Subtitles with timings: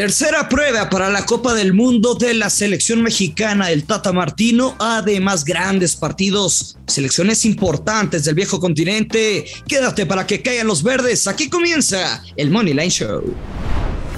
[0.00, 5.44] Tercera prueba para la Copa del Mundo de la selección mexicana del Tata Martino, además
[5.44, 9.44] grandes partidos, selecciones importantes del viejo continente.
[9.68, 13.34] Quédate para que caigan los verdes, aquí comienza el Money Line Show.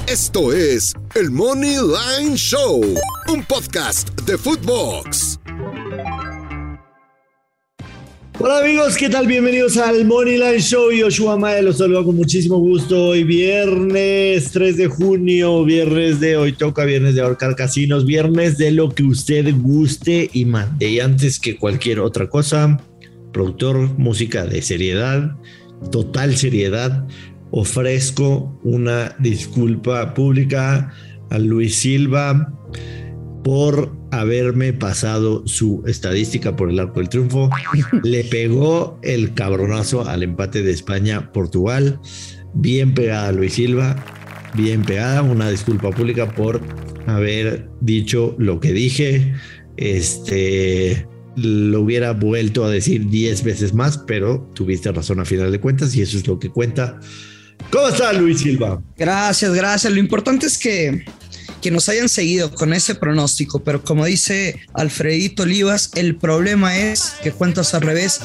[0.07, 2.81] Esto es el Money Line Show,
[3.27, 5.42] un podcast de Footbox.
[8.39, 9.27] Hola amigos, ¿qué tal?
[9.27, 10.91] Bienvenidos al Moneyline Show.
[10.91, 13.09] Yoshua Mae los saludo con muchísimo gusto.
[13.09, 18.71] Hoy viernes 3 de junio, viernes de hoy toca, viernes de ahorcar casinos, viernes de
[18.71, 20.89] lo que usted guste y mande.
[20.89, 22.83] Y antes que cualquier otra cosa,
[23.33, 25.37] productor, música de seriedad,
[25.91, 27.07] total seriedad,
[27.51, 30.91] ofrezco una disculpa pública
[31.29, 32.51] a Luis Silva
[33.43, 37.51] por haberme pasado su estadística por el arco del triunfo.
[38.03, 42.01] Le pegó el cabronazo al empate de España-Portugal.
[42.55, 43.97] Bien pegada Luis Silva,
[44.55, 45.23] bien pegada.
[45.23, 46.61] Una disculpa pública por
[47.07, 49.35] haber dicho lo que dije.
[49.77, 55.61] Este lo hubiera vuelto a decir 10 veces más, pero tuviste razón a final de
[55.61, 57.01] cuentas y eso es lo que cuenta.
[57.71, 58.83] ¿Cómo está Luis Silva?
[58.99, 59.93] Gracias, gracias.
[59.93, 61.05] Lo importante es que
[61.63, 67.15] que nos hayan seguido con ese pronóstico, pero como dice Alfredito Olivas, el problema es
[67.23, 68.21] que cuentas al revés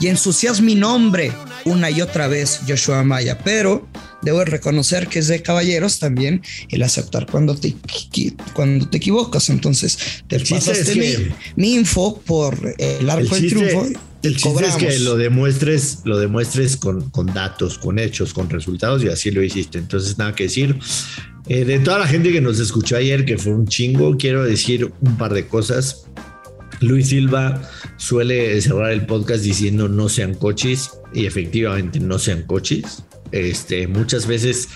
[0.00, 1.32] y ensucias mi nombre
[1.64, 3.86] una y otra vez, Joshua Maya, pero
[4.22, 7.74] debo reconocer que es de caballeros también el aceptar cuando te,
[8.54, 9.50] cuando te equivocas.
[9.50, 13.86] Entonces, te pasaste mi, info por el arco del triunfo.
[14.22, 19.02] El chiste es que lo demuestres, lo demuestres con, con datos, con hechos, con resultados
[19.02, 19.78] y así lo hiciste.
[19.78, 20.78] Entonces, nada que decir.
[21.50, 24.92] Eh, de toda la gente que nos escuchó ayer, que fue un chingo, quiero decir
[25.00, 26.06] un par de cosas.
[26.78, 27.60] Luis Silva
[27.96, 33.02] suele cerrar el podcast diciendo no sean coches y efectivamente no sean coches.
[33.32, 34.68] Este, muchas veces.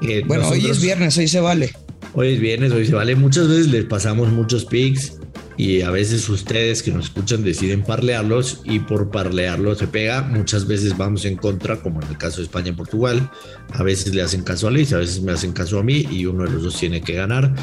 [0.00, 1.72] Eh, bueno, hoy es viernes, hoy se vale.
[2.14, 3.14] Hoy es viernes, hoy se vale.
[3.16, 5.18] Muchas veces les pasamos muchos pics
[5.56, 10.22] y a veces ustedes que nos escuchan deciden parlearlos y por parlearlos se pega.
[10.22, 13.30] Muchas veces vamos en contra, como en el caso de España y Portugal.
[13.72, 16.26] A veces le hacen caso a Luis, a veces me hacen caso a mí y
[16.26, 17.54] uno de los dos tiene que ganar.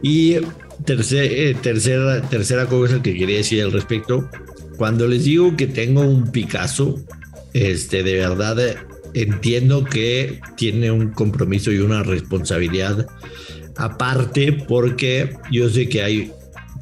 [0.00, 4.28] Y eh, tercera, tercera cosa que quería decir al respecto,
[4.76, 6.98] cuando les digo que tengo un Picasso,
[7.52, 8.76] este, de verdad eh,
[9.12, 13.06] entiendo que tiene un compromiso y una responsabilidad
[13.76, 16.32] aparte porque yo sé que hay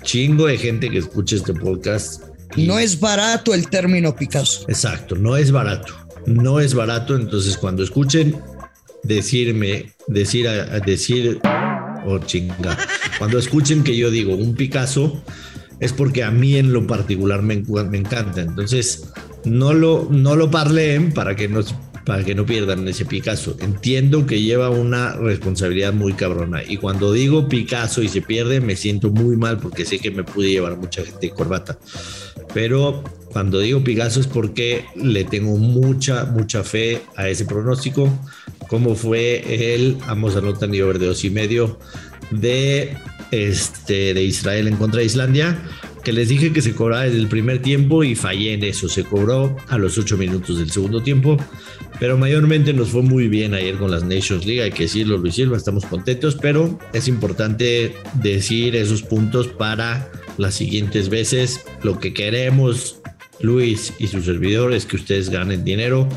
[0.06, 2.22] chingo de gente que escucha este podcast.
[2.56, 4.64] No es barato el término Picasso.
[4.68, 5.92] Exacto, no es barato.
[6.26, 7.16] No es barato.
[7.16, 8.40] Entonces, cuando escuchen
[9.02, 11.40] decirme, decir, a, decir,
[12.06, 12.78] oh chinga,
[13.18, 15.22] cuando escuchen que yo digo un Picasso,
[15.80, 17.56] es porque a mí en lo particular me,
[17.90, 18.42] me encanta.
[18.42, 19.12] Entonces,
[19.44, 21.64] no lo, no lo parleen para que no
[22.06, 23.56] para que no pierdan ese Picasso.
[23.60, 28.76] Entiendo que lleva una responsabilidad muy cabrona y cuando digo Picasso y se pierde me
[28.76, 31.76] siento muy mal porque sé que me pude llevar mucha gente de corbata.
[32.54, 33.02] Pero
[33.32, 38.08] cuando digo Picasso es porque le tengo mucha, mucha fe a ese pronóstico,
[38.68, 41.78] como fue el, vamos a notar y over de dos y medio
[42.30, 42.96] de,
[43.32, 45.60] este, de Israel en contra de Islandia
[46.06, 48.88] que les dije que se cobraba desde el primer tiempo y fallé en eso.
[48.88, 51.36] Se cobró a los ocho minutos del segundo tiempo,
[51.98, 54.62] pero mayormente nos fue muy bien ayer con las Nations League.
[54.62, 60.08] Hay que decirlo, Luis Silva, estamos contentos, pero es importante decir esos puntos para
[60.38, 61.62] las siguientes veces.
[61.82, 63.00] Lo que queremos,
[63.40, 66.08] Luis y su servidor, es que ustedes ganen dinero.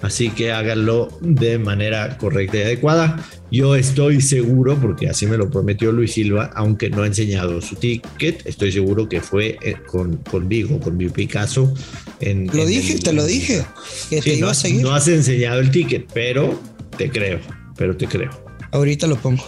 [0.00, 3.24] Así que háganlo de manera correcta y adecuada.
[3.50, 7.74] Yo estoy seguro, porque así me lo prometió Luis Silva, aunque no ha enseñado su
[7.76, 11.74] ticket, estoy seguro que fue eh, con, conmigo, con mi Picasso.
[12.20, 13.64] En, lo dije, te lo dije,
[14.10, 14.82] que te iba a seguir.
[14.82, 16.60] No has enseñado el ticket, pero
[16.96, 17.40] te creo,
[17.76, 18.30] pero te creo.
[18.70, 19.44] Ahorita lo pongo.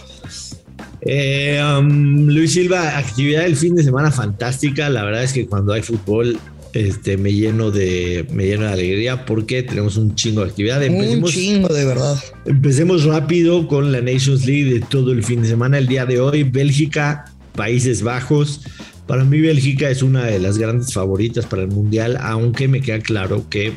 [1.01, 4.89] Eh, um, Luis Silva, actividad del fin de semana fantástica.
[4.89, 6.37] La verdad es que cuando hay fútbol
[6.73, 10.81] este, me lleno de me lleno de alegría porque tenemos un chingo de actividad.
[10.87, 12.17] un chingo de verdad.
[12.45, 15.77] Empecemos rápido con la Nations League de todo el fin de semana.
[15.77, 17.25] El día de hoy, Bélgica,
[17.55, 18.61] Países Bajos.
[19.07, 22.99] Para mí Bélgica es una de las grandes favoritas para el Mundial, aunque me queda
[22.99, 23.73] claro que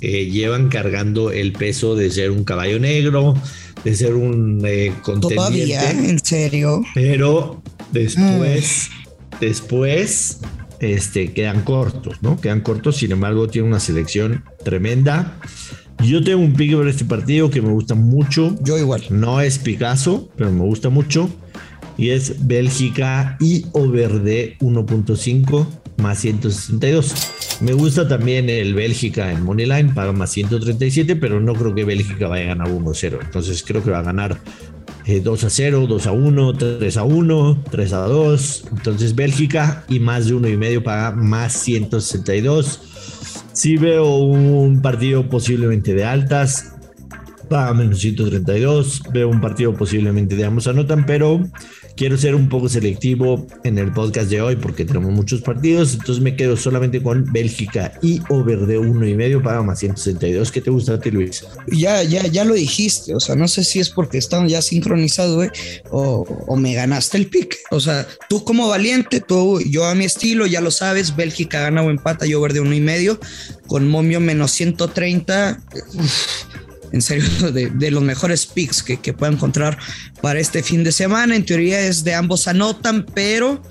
[0.00, 3.34] eh, llevan cargando el peso de ser un caballo negro,
[3.82, 6.84] de ser un eh, Todavía, en serio.
[6.94, 8.90] Pero después,
[9.40, 10.38] después
[10.80, 12.40] este, quedan cortos, ¿no?
[12.40, 15.38] Quedan cortos, sin embargo, tiene una selección tremenda.
[16.04, 18.54] Yo tengo un pique por este partido que me gusta mucho.
[18.62, 19.02] Yo igual.
[19.10, 21.28] No es Picasso, pero me gusta mucho.
[21.96, 25.66] Y es Bélgica y over de 1.5
[25.98, 27.14] más 162.
[27.60, 32.28] Me gusta también el Bélgica en Moneyline, paga más 137, pero no creo que Bélgica
[32.28, 33.18] vaya a ganar 1-0.
[33.20, 34.38] Entonces creo que va a ganar
[35.16, 38.64] 2 a 0, 2 a 1, 3 a 1, 3 a 2.
[38.72, 42.80] Entonces Bélgica y más de uno y medio paga más 162.
[43.52, 46.77] Si veo un partido posiblemente de altas,
[47.48, 49.02] paga menos 132.
[49.12, 51.40] Veo un partido posiblemente de anotan, pero
[51.96, 55.94] quiero ser un poco selectivo en el podcast de hoy porque tenemos muchos partidos.
[55.94, 60.52] Entonces me quedo solamente con Bélgica y over de uno y medio paga más 162.
[60.52, 61.44] ¿Qué te gusta a ti, Luis?
[61.66, 63.14] Ya, ya, ya lo dijiste.
[63.14, 65.50] O sea, no sé si es porque están ya sincronizados, eh,
[65.90, 67.56] o, o, me ganaste el pick.
[67.70, 71.16] O sea, tú como valiente, tú, yo a mi estilo, ya lo sabes.
[71.16, 73.18] Bélgica gana o empata y over de uno y medio
[73.66, 75.60] con momio menos 130.
[75.94, 79.78] Uf en serio, de, de los mejores picks que, que pueda encontrar
[80.20, 81.36] para este fin de semana.
[81.36, 83.62] En teoría es de ambos anotan, pero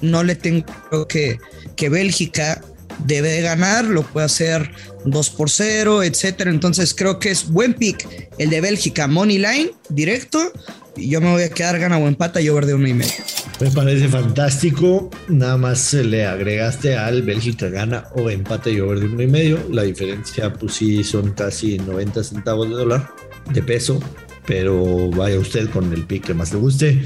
[0.00, 0.64] no le tengo
[1.08, 1.38] que,
[1.76, 2.60] que Bélgica
[3.04, 4.70] debe de ganar, lo puede hacer
[5.04, 6.50] 2 por 0, etcétera.
[6.50, 8.06] Entonces creo que es buen pick
[8.38, 10.52] el de Bélgica, Money Line, directo.
[10.96, 13.12] Yo me voy a quedar gana o empata y over de uno y medio.
[13.60, 15.10] Me parece fantástico.
[15.28, 19.58] Nada más le agregaste al Bélgica gana o empate y over de uno y medio.
[19.70, 23.10] La diferencia, pues sí, son casi 90 centavos de dólar
[23.52, 24.00] de peso.
[24.46, 27.02] Pero vaya usted con el pick que más le guste.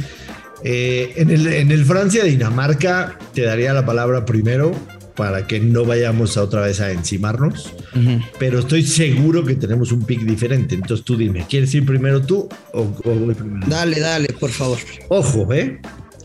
[0.62, 4.72] Eh, en, el, en el Francia-Dinamarca te daría la palabra primero
[5.16, 7.72] para que no vayamos a otra vez a encimarnos.
[7.94, 8.24] Uh -huh.
[8.38, 10.74] Pero estoy seguro que tenemos un pick diferente.
[10.74, 13.66] Entonces tú dime, ¿quieres ir primero tú o, o voy primero?
[13.66, 14.78] Dale, dale, por favor.
[15.08, 15.80] Ojo, ¿eh?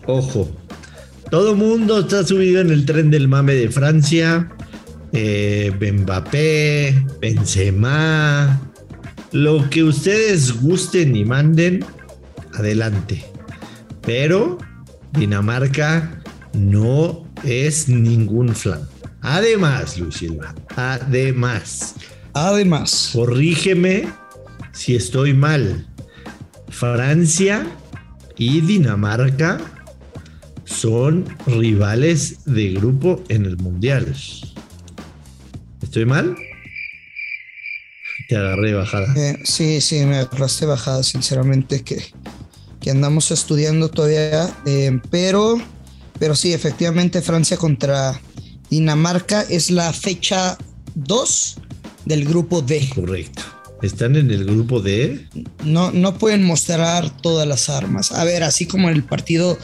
[0.07, 0.49] Ojo.
[1.29, 4.49] Todo mundo está subido en el tren del mame de Francia.
[5.11, 8.61] Eh, Mbappé, Benzema.
[9.33, 11.83] Lo que ustedes gusten y manden,
[12.53, 13.25] adelante.
[14.01, 14.57] Pero
[15.11, 18.87] Dinamarca no es ningún flan.
[19.21, 21.95] Además, Luis Silva, además.
[22.33, 23.09] Además.
[23.11, 24.07] Corrígeme
[24.71, 25.85] si estoy mal.
[26.69, 27.67] Francia
[28.37, 29.59] y Dinamarca
[30.67, 34.13] son rivales de grupo en el Mundial.
[35.81, 36.35] ¿Estoy mal?
[38.27, 39.13] Te agarré bajada.
[39.15, 42.03] Eh, sí, sí, me agarraste bajada, sinceramente, que,
[42.81, 45.57] que andamos estudiando todavía, eh, pero,
[46.19, 48.19] pero sí, efectivamente, Francia contra
[48.69, 50.57] Dinamarca es la fecha
[50.95, 51.57] 2
[52.05, 52.89] del grupo D.
[52.93, 53.43] Correcto.
[53.81, 55.27] ¿Están en el grupo D?
[55.63, 58.11] No, no pueden mostrar todas las armas.
[58.11, 59.57] A ver, así como el partido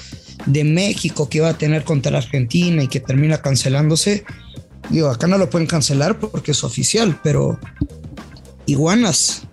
[0.46, 4.26] de México que iba a tener contra Argentina y que termina cancelándose.
[4.90, 7.60] Digo, acá no lo pueden cancelar porque es oficial, pero
[8.66, 9.44] iguanas.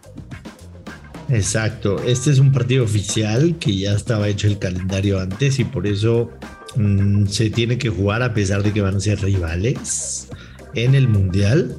[1.29, 5.87] Exacto, este es un partido oficial que ya estaba hecho el calendario antes y por
[5.87, 6.31] eso
[6.75, 10.29] mmm, se tiene que jugar a pesar de que van a ser rivales
[10.75, 11.77] en el Mundial.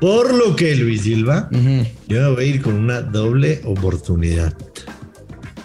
[0.00, 1.88] Por lo que Luis Silva, uh -huh.
[2.08, 4.54] yo me voy a ir con una doble oportunidad.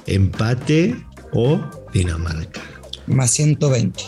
[0.05, 0.95] Empate
[1.31, 1.62] o
[1.94, 2.62] Dinamarca.
[3.07, 4.03] Más 120.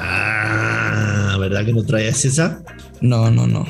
[0.00, 2.62] Ah, ¿verdad que no traías esa?
[3.00, 3.66] No, no, no.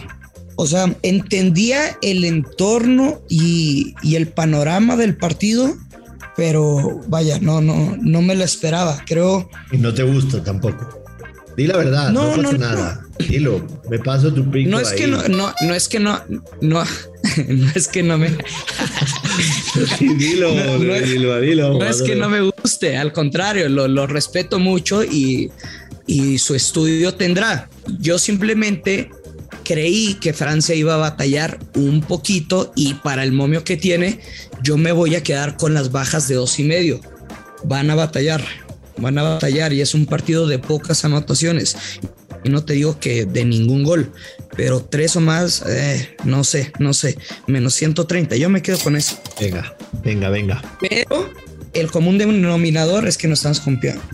[0.56, 5.74] O sea, entendía el entorno y, y, el panorama del partido,
[6.36, 9.02] pero vaya, no, no, no me lo esperaba.
[9.06, 9.48] Creo.
[9.72, 10.99] Y no te gusta tampoco.
[11.60, 13.02] Di la verdad, no, no pasa no, nada.
[13.02, 13.26] No.
[13.26, 14.70] Dilo, me paso tu pico.
[14.70, 14.98] No es ahí.
[15.00, 16.18] que no, no, no es que no,
[16.62, 16.82] no,
[17.48, 18.30] no es que no me.
[20.00, 21.78] dilo, no, dilo, dilo.
[21.78, 25.50] No es que no me guste, al contrario, lo, lo respeto mucho y,
[26.06, 27.68] y su estudio tendrá.
[27.98, 29.10] Yo simplemente
[29.62, 34.18] creí que Francia iba a batallar un poquito y para el momio que tiene,
[34.62, 37.02] yo me voy a quedar con las bajas de dos y medio.
[37.64, 38.42] Van a batallar,
[39.00, 41.76] van a batallar y es un partido de pocas anotaciones.
[42.42, 44.12] Y no te digo que de ningún gol,
[44.56, 48.36] pero tres o más, eh, no sé, no sé, menos 130.
[48.36, 49.18] Yo me quedo con eso.
[49.38, 50.62] Venga, venga, venga.
[50.80, 51.30] Pero
[51.74, 53.62] el común denominador es que no estamos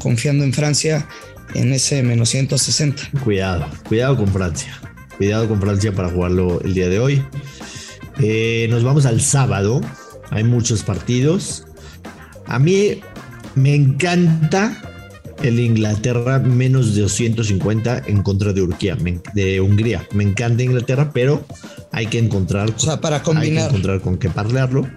[0.00, 1.06] confiando en Francia
[1.54, 3.10] en ese menos 160.
[3.22, 4.80] Cuidado, cuidado con Francia.
[5.16, 7.24] Cuidado con Francia para jugarlo el día de hoy.
[8.18, 9.80] Eh, nos vamos al sábado.
[10.30, 11.64] Hay muchos partidos.
[12.46, 13.00] A mí
[13.56, 14.80] me encanta
[15.42, 20.06] el Inglaterra menos de 250 en contra de Hungría.
[20.14, 21.44] Me encanta Inglaterra, pero
[21.92, 23.46] hay que encontrar, o sea, para combinar.
[23.46, 24.88] Hay que encontrar con qué parlearlo.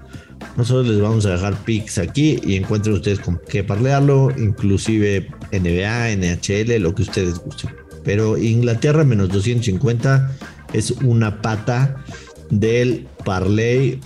[0.55, 6.15] Nosotros les vamos a dejar picks aquí y encuentren ustedes con qué parlearlo, inclusive NBA,
[6.15, 7.71] NHL, lo que ustedes gusten.
[8.03, 10.31] Pero Inglaterra menos 250
[10.73, 12.03] es una pata
[12.49, 13.99] del parlay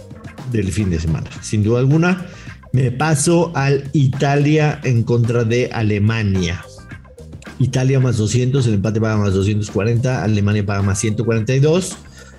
[0.51, 1.29] del fin de semana.
[1.41, 2.25] Sin duda alguna,
[2.73, 6.65] me paso al Italia en contra de Alemania.
[7.59, 11.95] Italia más 200, el empate paga más 240, Alemania paga más 142.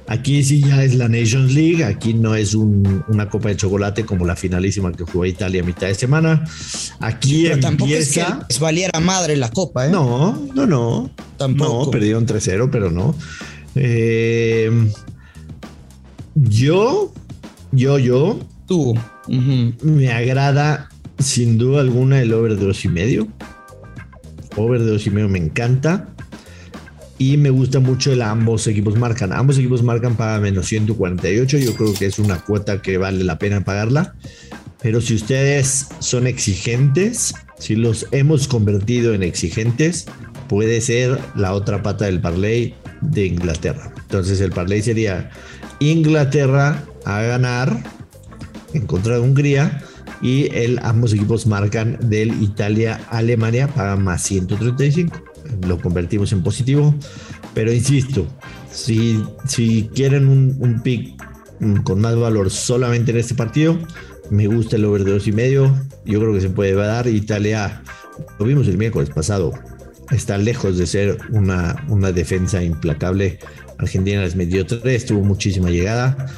[0.08, 4.26] Aquí sí ya es la Nations League, aquí no es una copa de chocolate como
[4.26, 6.44] la finalísima que jugó Italia a mitad de semana.
[6.98, 8.24] Aquí Pero tampoco es que
[8.60, 9.90] valiera madre la copa, ¿eh?
[9.90, 11.10] No, no, no.
[11.38, 11.84] Tampoco.
[11.86, 13.14] No, perdieron 3-0, pero no.
[13.76, 14.68] Eh,
[16.34, 17.14] yo,
[17.70, 18.40] yo, yo.
[18.66, 18.94] Tú.
[19.82, 23.28] Me agrada sin duda alguna el over de dos y medio.
[24.56, 26.08] Over de dos y medio me encanta.
[27.16, 29.32] Y me gusta mucho el ambos equipos marcan.
[29.32, 31.58] Ambos equipos marcan para menos 148.
[31.58, 34.14] Yo creo que es una cuota que vale la pena pagarla.
[34.82, 40.06] Pero si ustedes son exigentes, si los hemos convertido en exigentes,
[40.48, 43.92] puede ser la otra pata del parlay de Inglaterra.
[43.96, 45.30] Entonces el parlay sería
[45.80, 47.82] Inglaterra a ganar
[48.74, 49.80] en contra de Hungría
[50.20, 55.16] y el, ambos equipos marcan del Italia-Alemania para más 135.
[55.66, 56.94] Lo convertimos en positivo,
[57.54, 58.26] pero insisto,
[58.70, 61.14] si, si quieren un, pick
[61.84, 63.78] con más valor solamente en este partido,
[64.30, 65.74] me gusta el over de dos y medio.
[66.04, 67.06] Yo creo que se puede dar.
[67.06, 67.82] Italia,
[68.38, 69.52] lo vimos el miércoles pasado,
[70.10, 73.38] está lejos de ser una, una defensa implacable.
[73.78, 76.28] Argentina les metió tres, tuvo muchísima llegada.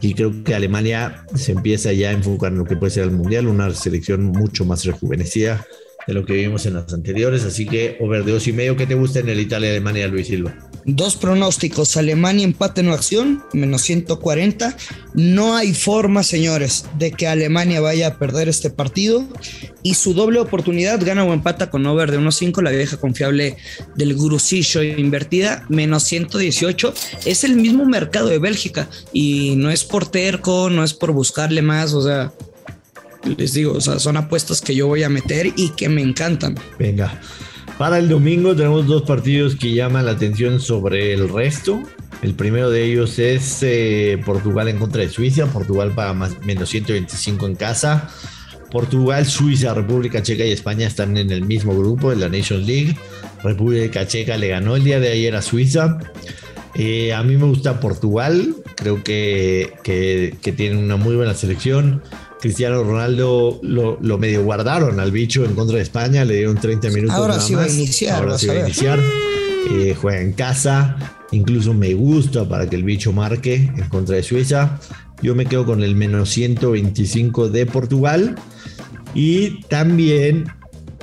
[0.00, 3.10] Y creo que Alemania se empieza ya a enfocar en lo que puede ser el
[3.10, 5.66] Mundial, una selección mucho más rejuvenecida
[6.06, 7.44] de lo que vimos en las anteriores.
[7.44, 10.69] Así que over de dos y medio, ¿qué te gusta en el Italia-Alemania, Luis Silva?
[10.84, 14.76] Dos pronósticos, Alemania empate en acción, menos 140.
[15.14, 19.26] No hay forma, señores, de que Alemania vaya a perder este partido.
[19.82, 23.56] Y su doble oportunidad gana o empata con over de 1.5, la vieja confiable
[23.96, 26.94] del Grusillo invertida, menos 118.
[27.24, 31.62] Es el mismo mercado de Bélgica y no es por terco, no es por buscarle
[31.62, 32.32] más, o sea,
[33.24, 36.56] les digo, o sea, son apuestas que yo voy a meter y que me encantan.
[36.78, 37.20] Venga,
[37.80, 41.80] para el domingo tenemos dos partidos que llaman la atención sobre el resto.
[42.20, 45.46] El primero de ellos es eh, Portugal en contra de Suiza.
[45.46, 48.10] Portugal paga más, menos 125 en casa.
[48.70, 52.98] Portugal, Suiza, República Checa y España están en el mismo grupo de la Nations League.
[53.42, 56.00] República Checa le ganó el día de ayer a Suiza.
[56.74, 62.02] Eh, a mí me gusta Portugal, creo que, que, una muy buena selección.
[62.40, 67.16] Cristiano Ronaldo lo, medio guardaron al bicho en contra de España, le dieron 30 minutos.
[67.16, 68.16] Ahora sí va a iniciar.
[68.16, 68.98] Ahora sí va a iniciar.
[69.72, 70.96] Eh, juega en casa,
[71.32, 74.80] incluso me gusta para que el bicho marque en contra de Suiza.
[75.22, 78.36] Yo me quedo con el menos 125 de Portugal
[79.14, 80.46] y también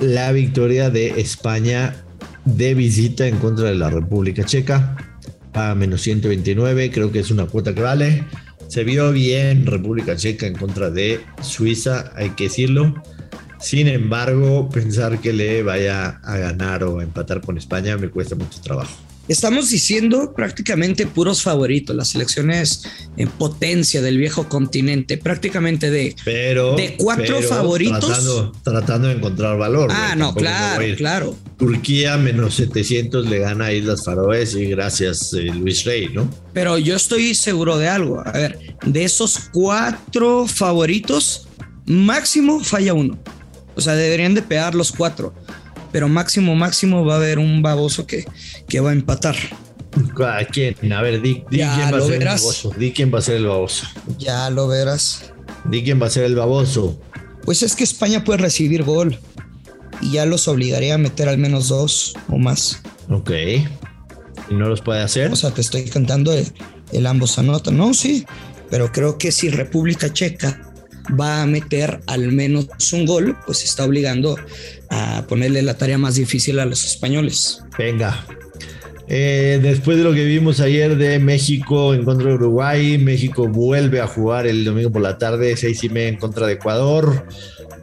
[0.00, 2.04] la victoria de España
[2.44, 4.96] de visita en contra de la República Checa
[5.52, 6.90] a menos 129.
[6.90, 8.24] Creo que es una cuota que vale.
[8.68, 13.02] Se vio bien República Checa en contra de Suiza, hay que decirlo.
[13.58, 18.60] Sin embargo, pensar que le vaya a ganar o empatar con España me cuesta mucho
[18.60, 19.07] trabajo.
[19.28, 22.84] Estamos diciendo prácticamente puros favoritos, las selecciones
[23.18, 28.52] en potencia del viejo continente, prácticamente de, pero, de cuatro favoritos.
[28.62, 29.90] Tratando, de encontrar valor.
[29.92, 31.36] Ah, no, claro, claro.
[31.58, 36.30] Turquía menos 700 le gana a Islas Faroes y gracias eh, Luis Rey, ¿no?
[36.54, 38.22] Pero yo estoy seguro de algo.
[38.24, 41.48] A ver, de esos cuatro favoritos,
[41.84, 43.18] máximo falla uno.
[43.74, 45.34] O sea, deberían de pegar los cuatro
[45.92, 48.24] pero máximo, máximo va a haber un baboso que,
[48.68, 49.36] que va a empatar.
[50.24, 50.92] ¿A quién?
[50.92, 52.74] A ver, di, quién va a ser el baboso.
[52.76, 53.86] Di quién va a ser el baboso.
[54.18, 55.32] Ya lo verás.
[55.64, 57.00] Di quién va a ser el baboso.
[57.44, 59.18] Pues es que España puede recibir gol
[60.00, 62.82] y ya los obligaría a meter al menos dos o más.
[63.08, 63.30] Ok.
[64.50, 65.32] ¿Y no los puede hacer?
[65.32, 66.46] O sea, te estoy cantando el,
[66.92, 67.76] el ambos anotan.
[67.76, 68.26] No, sí.
[68.70, 70.67] Pero creo que si República Checa
[71.18, 74.36] va a meter al menos un gol, pues está obligando
[74.90, 77.62] a ponerle la tarea más difícil a los españoles.
[77.78, 78.24] Venga.
[79.10, 84.00] Eh, después de lo que vimos ayer de México en contra de Uruguay, México vuelve
[84.00, 87.26] a jugar el domingo por la tarde, seis y media en contra de Ecuador.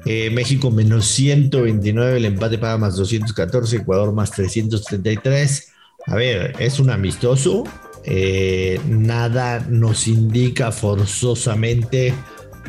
[0.05, 5.71] Eh, México menos 129, el empate paga más 214, Ecuador más 333.
[6.05, 7.63] A ver, es un amistoso.
[8.03, 12.13] Eh, nada nos indica forzosamente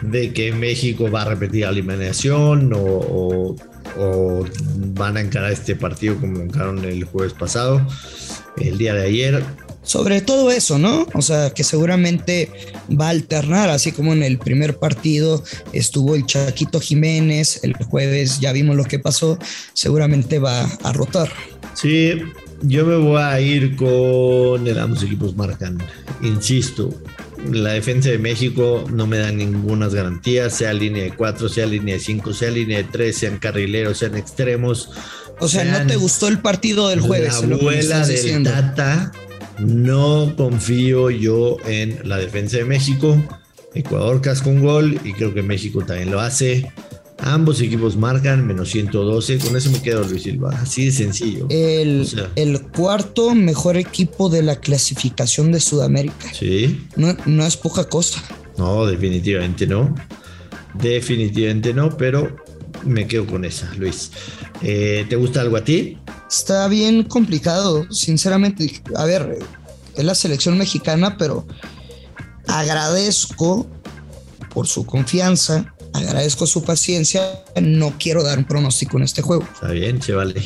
[0.02, 3.56] de que México va a repetir la eliminación o,
[4.94, 7.86] van a encarar este partido como encararon el jueves pasado,
[8.58, 9.42] el día de ayer.
[9.82, 11.06] Sobre todo eso, ¿no?
[11.14, 12.50] O sea, que seguramente
[12.90, 18.40] va a alternar, así como en el primer partido estuvo el Chaquito Jiménez, el jueves
[18.40, 19.38] ya vimos lo que pasó,
[19.72, 21.30] seguramente va a rotar.
[21.74, 22.20] Sí,
[22.62, 25.78] yo me voy a ir con el ambos equipos marcan.
[26.22, 26.90] Insisto,
[27.50, 31.94] la defensa de México no me da ninguna garantía, sea línea de 4, sea línea
[31.94, 34.90] de 5, sea línea de 3, sean carrileros, sean extremos.
[35.38, 37.42] O sea, ¿no te gustó el partido del jueves?
[37.42, 39.12] La abuela del Tata
[39.58, 43.22] No confío yo en la defensa de México.
[43.74, 46.72] Ecuador casca un gol y creo que México también lo hace.
[47.18, 49.38] Ambos equipos marcan menos 112.
[49.38, 50.50] Con eso me quedo Luis Silva.
[50.60, 51.46] Así de sencillo.
[51.48, 52.06] El,
[52.36, 56.32] el cuarto mejor equipo de la clasificación de Sudamérica.
[56.32, 56.86] Sí.
[56.96, 58.22] No, no es poca cosa.
[58.58, 59.94] No, definitivamente no.
[60.74, 62.36] Definitivamente no, pero
[62.84, 64.10] me quedo con esa, Luis.
[64.62, 65.98] Eh, ¿Te gusta algo a ti?
[66.28, 68.82] Está bien complicado, sinceramente.
[68.94, 69.38] A ver,
[69.94, 71.46] es la selección mexicana, pero
[72.46, 73.66] agradezco
[74.52, 77.42] por su confianza, agradezco su paciencia.
[77.60, 79.46] No quiero dar un pronóstico en este juego.
[79.52, 80.42] Está bien, se vale.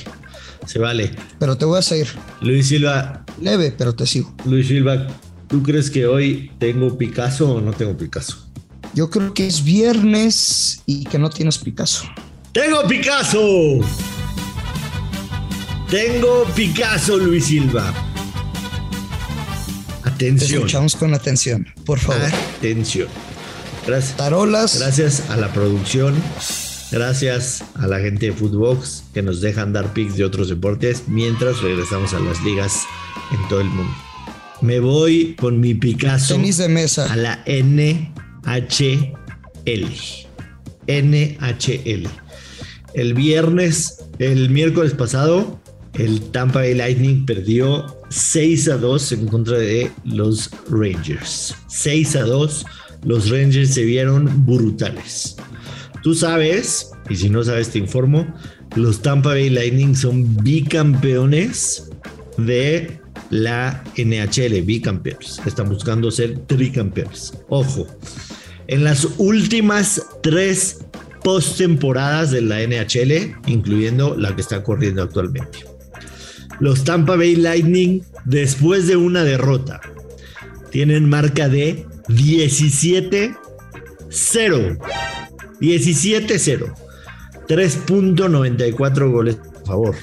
[0.66, 1.10] Se vale.
[1.38, 2.08] Pero te voy a seguir.
[2.40, 3.24] Luis Silva.
[3.40, 4.34] Leve, pero te sigo.
[4.44, 5.06] Luis Silva,
[5.48, 8.46] ¿tú crees que hoy tengo Picasso o no tengo Picasso?
[8.94, 12.04] Yo creo que es viernes y que no tienes Picasso.
[12.52, 13.80] ¡Tengo Picasso!
[15.88, 17.92] Tengo Picasso, Luis Silva.
[20.04, 20.38] Atención.
[20.38, 22.30] Te escuchamos con atención, por favor.
[22.58, 23.08] Atención.
[23.86, 24.16] Gracias.
[24.16, 24.78] Tarolas.
[24.78, 26.14] Gracias a la producción.
[26.90, 31.62] Gracias a la gente de Footbox que nos dejan dar pics de otros deportes mientras
[31.62, 32.82] regresamos a las ligas
[33.30, 33.92] en todo el mundo.
[34.60, 36.34] Me voy con mi Picasso.
[36.34, 37.10] Tenis de mesa.
[37.10, 39.14] A la NHL.
[40.86, 42.08] NHL.
[42.92, 45.60] El viernes, el miércoles pasado,
[45.94, 51.54] el Tampa Bay Lightning perdió 6 a 2 en contra de los Rangers.
[51.68, 52.66] 6 a 2,
[53.04, 55.36] los Rangers se vieron brutales.
[56.02, 58.26] Tú sabes, y si no sabes te informo,
[58.76, 61.90] los Tampa Bay Lightning son bicampeones
[62.38, 65.40] de la NHL, bicampeones.
[65.44, 67.34] Están buscando ser tricampeones.
[67.48, 67.86] Ojo,
[68.66, 70.78] en las últimas tres
[71.22, 75.70] postemporadas de la NHL, incluyendo la que está corriendo actualmente
[76.60, 79.80] los Tampa Bay Lightning, después de una derrota,
[80.70, 83.36] tienen marca de 17-0.
[85.60, 86.74] 17-0.
[87.48, 89.96] 3.94 goles a favor.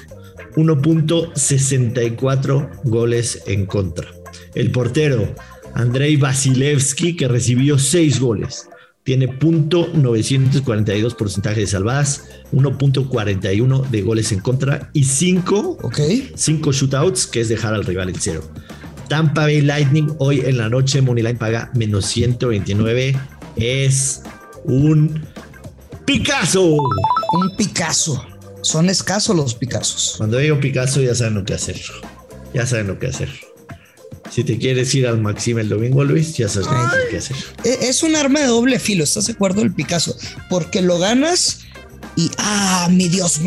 [0.54, 4.08] 1.64 goles en contra.
[4.54, 5.34] El portero
[5.74, 8.68] Andrei Vasilevsky, que recibió 6 goles
[9.08, 16.30] tiene .942 porcentaje de salvadas, 1.41 de goles en contra y 5 okay.
[16.36, 18.42] shootouts, que es dejar al rival en cero.
[19.08, 23.16] Tampa Bay Lightning hoy en la noche, Moneyline paga menos 129.
[23.56, 24.22] Es
[24.64, 25.24] un
[26.04, 26.76] Picasso.
[27.32, 28.24] Un Picasso.
[28.62, 30.14] Son escasos los Picassos.
[30.18, 31.80] Cuando digo Picasso ya saben lo que hacer.
[32.54, 33.28] Ya saben lo que hacer.
[34.30, 36.68] Si te quieres ir al Maxim el domingo, Luis, ya sabes
[37.10, 37.36] qué hacer.
[37.64, 39.62] E, es un arma de doble filo, ¿estás de acuerdo?
[39.62, 40.16] El Picasso,
[40.50, 41.60] porque lo ganas
[42.18, 43.40] y, ah, mi Dios,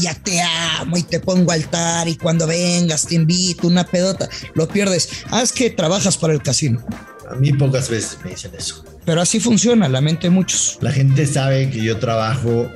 [0.00, 4.66] ya te amo y te pongo altar y cuando vengas te invito una pedota, lo
[4.66, 5.08] pierdes.
[5.30, 6.84] Haz que trabajas para el casino.
[7.30, 8.84] A mí pocas veces me dicen eso.
[9.04, 10.78] Pero así funciona, la mente de muchos.
[10.80, 12.68] La gente sabe que yo trabajo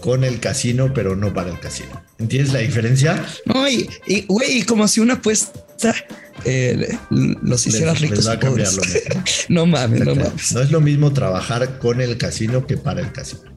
[0.00, 2.00] con el casino, pero no para el casino.
[2.20, 3.26] ¿Entiendes la diferencia?
[3.44, 3.90] No, y,
[4.28, 5.96] güey, como si una apuesta
[6.44, 8.24] eh, los hicieras ricos.
[9.48, 10.52] no mames, no mames.
[10.52, 13.55] No es lo mismo trabajar con el casino que para el casino.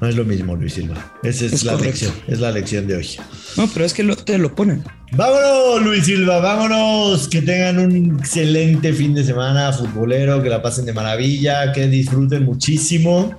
[0.00, 1.14] No es lo mismo, Luis Silva.
[1.22, 2.12] Esa es, la lección.
[2.26, 3.08] Es la lección de hoy.
[3.56, 4.82] No, pero es que lo, te lo ponen.
[5.12, 7.28] Vámonos, Luis Silva, vámonos.
[7.28, 12.44] Que tengan un excelente fin de semana futbolero, que la pasen de maravilla, que disfruten
[12.44, 13.38] muchísimo.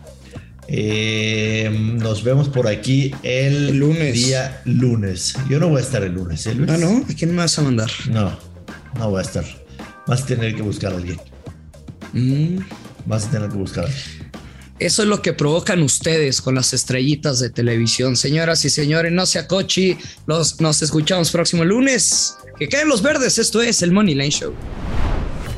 [0.68, 1.70] Eh,
[2.00, 4.14] nos vemos por aquí el, lunes.
[4.14, 5.36] día lunes.
[5.50, 7.04] Yo no voy a estar el lunes, ¿eh, Ah, no.
[7.10, 7.90] ¿A quién me vas a mandar?
[8.10, 8.38] No,
[9.00, 9.44] no voy a estar.
[10.06, 11.20] Vas a tener que buscar a alguien.
[12.14, 12.60] Mm.
[13.06, 14.21] Vas a tener que buscar a alguien.
[14.82, 18.18] Eso es lo que provocan ustedes con las estrellitas de televisión.
[18.18, 19.96] Señoras y señores, no se acochi.
[20.26, 22.36] Los, nos escuchamos próximo lunes.
[22.58, 23.38] Que queden los verdes.
[23.38, 24.56] Esto es el Money Line Show.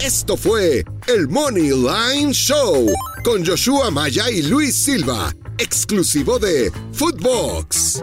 [0.02, 2.92] Esto fue el Money Line Show
[3.24, 8.02] con Joshua Maya y Luis Silva, exclusivo de Footbox.